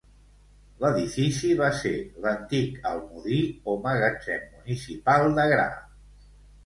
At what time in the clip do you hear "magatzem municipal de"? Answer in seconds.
3.87-5.47